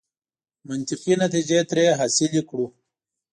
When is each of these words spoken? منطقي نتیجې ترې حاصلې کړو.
منطقي 0.67 1.13
نتیجې 1.23 1.59
ترې 1.69 1.85
حاصلې 1.99 2.41
کړو. 2.49 2.65